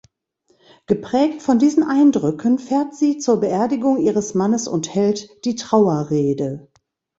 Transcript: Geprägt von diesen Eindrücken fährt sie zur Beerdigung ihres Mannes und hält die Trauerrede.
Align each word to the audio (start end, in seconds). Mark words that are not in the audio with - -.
Geprägt 0.87 1.43
von 1.43 1.59
diesen 1.59 1.83
Eindrücken 1.83 2.57
fährt 2.57 2.95
sie 2.95 3.19
zur 3.19 3.39
Beerdigung 3.39 3.99
ihres 3.99 4.33
Mannes 4.33 4.67
und 4.67 4.95
hält 4.95 5.29
die 5.45 5.53
Trauerrede. 5.53 6.71